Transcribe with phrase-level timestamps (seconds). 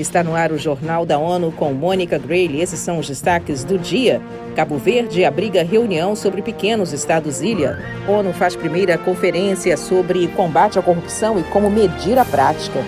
[0.00, 2.62] Está no ar o Jornal da ONU com Mônica Grayle.
[2.62, 4.22] Esses são os destaques do dia.
[4.56, 7.78] Cabo Verde abriga reunião sobre pequenos estados-ilha.
[8.08, 12.80] ONU faz primeira conferência sobre combate à corrupção e como medir a prática.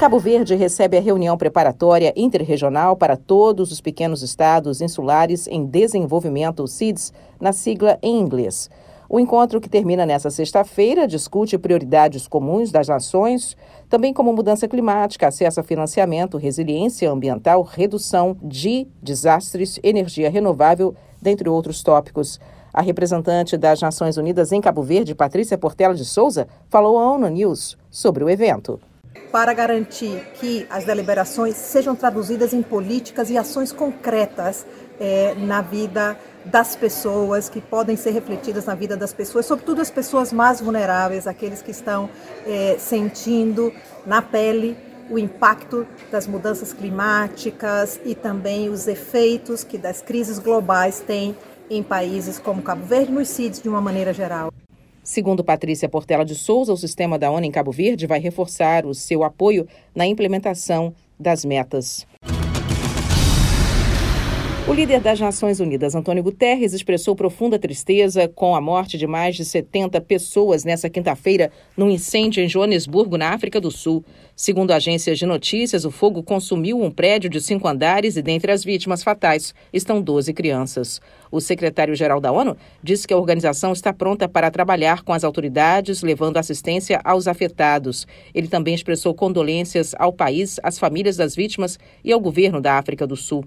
[0.00, 6.66] Cabo Verde recebe a reunião preparatória interregional para todos os pequenos estados insulares em desenvolvimento,
[6.66, 8.68] CIDS, na sigla em inglês.
[9.14, 13.54] O encontro, que termina nesta sexta-feira, discute prioridades comuns das nações,
[13.86, 21.46] também como mudança climática, acesso a financiamento, resiliência ambiental, redução de desastres, energia renovável, dentre
[21.46, 22.40] outros tópicos.
[22.72, 27.28] A representante das Nações Unidas em Cabo Verde, Patrícia Portela de Souza, falou à ONU
[27.28, 28.80] News sobre o evento
[29.32, 34.66] para garantir que as deliberações sejam traduzidas em políticas e ações concretas
[35.02, 39.90] é, na vida das pessoas, que podem ser refletidas na vida das pessoas, sobretudo as
[39.90, 42.08] pessoas mais vulneráveis, aqueles que estão
[42.46, 43.72] é, sentindo
[44.06, 44.76] na pele
[45.10, 51.36] o impacto das mudanças climáticas e também os efeitos que das crises globais têm
[51.68, 54.52] em países como Cabo Verde nos CIDs de uma maneira geral.
[55.02, 58.94] Segundo Patrícia Portela de Souza, o sistema da ONU em Cabo Verde vai reforçar o
[58.94, 62.06] seu apoio na implementação das metas.
[64.72, 69.36] O líder das Nações Unidas, Antônio Guterres, expressou profunda tristeza com a morte de mais
[69.36, 74.02] de 70 pessoas nesta quinta-feira num incêndio em Joanesburgo, na África do Sul.
[74.34, 78.64] Segundo agências de notícias, o fogo consumiu um prédio de cinco andares e, dentre as
[78.64, 81.02] vítimas fatais, estão 12 crianças.
[81.30, 86.02] O secretário-geral da ONU disse que a organização está pronta para trabalhar com as autoridades,
[86.02, 88.06] levando assistência aos afetados.
[88.34, 93.06] Ele também expressou condolências ao país, às famílias das vítimas e ao governo da África
[93.06, 93.44] do Sul.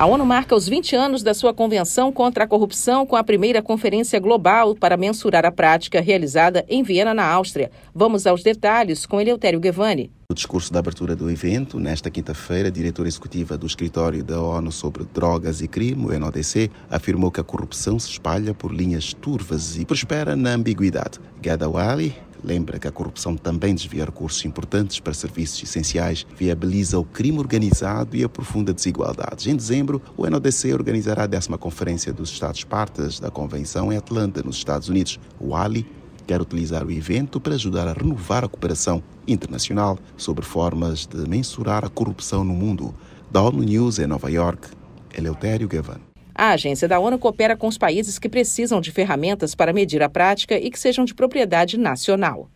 [0.00, 3.60] A ONU marca os 20 anos da sua Convenção contra a Corrupção com a primeira
[3.60, 7.70] conferência global para mensurar a prática realizada em Viena, na Áustria.
[7.94, 10.10] Vamos aos detalhes com Eleutério Gevani.
[10.30, 14.72] No discurso da abertura do evento, nesta quinta-feira, a diretora executiva do Escritório da ONU
[14.72, 19.76] sobre Drogas e Crime, o NODC, afirmou que a corrupção se espalha por linhas turvas
[19.76, 21.20] e prospera na ambiguidade.
[21.42, 27.04] Gada Wali, lembra que a corrupção também desvia recursos importantes para serviços essenciais, viabiliza o
[27.04, 29.46] crime organizado e aprofunda desigualdades.
[29.46, 34.56] Em dezembro, o NODC organizará a décima conferência dos Estados-partes da Convenção em Atlanta, nos
[34.56, 35.18] Estados Unidos.
[35.38, 35.86] O Ali
[36.26, 41.84] quer utilizar o evento para ajudar a renovar a cooperação internacional sobre formas de mensurar
[41.84, 42.94] a corrupção no mundo.
[43.30, 44.68] Da ONU News em Nova York,
[45.16, 46.09] Eleutério Gavan.
[46.40, 50.08] A agência da ONU coopera com os países que precisam de ferramentas para medir a
[50.08, 52.48] prática e que sejam de propriedade nacional.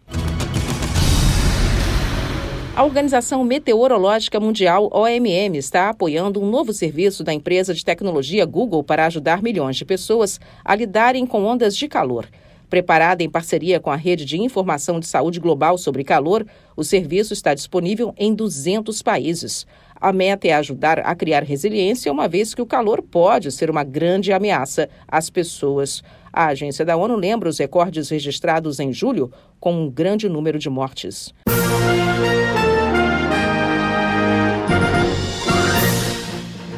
[2.75, 8.83] A Organização Meteorológica Mundial, OMM, está apoiando um novo serviço da empresa de tecnologia Google
[8.83, 12.27] para ajudar milhões de pessoas a lidarem com ondas de calor.
[12.71, 17.35] Preparada em parceria com a Rede de Informação de Saúde Global sobre Calor, o serviço
[17.35, 19.67] está disponível em 200 países.
[20.05, 23.83] A meta é ajudar a criar resiliência, uma vez que o calor pode ser uma
[23.83, 26.03] grande ameaça às pessoas.
[26.31, 30.69] A agência da ONU lembra os recordes registrados em julho, com um grande número de
[30.69, 31.33] mortes.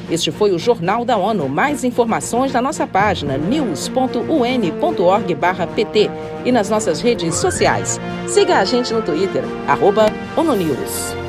[0.08, 1.48] Este foi o Jornal da ONU.
[1.48, 6.10] Mais informações na nossa página news.un.org/pt
[6.44, 7.98] e nas nossas redes sociais.
[8.28, 9.42] Siga a gente no Twitter,
[10.36, 11.25] ONUNews.